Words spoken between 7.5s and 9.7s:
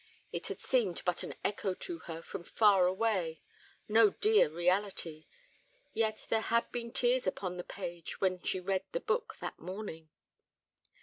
the page when she read the book that